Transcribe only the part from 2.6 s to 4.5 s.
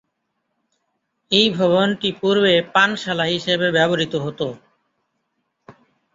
পানশালা হিসেবে ব্যবহৃত হত।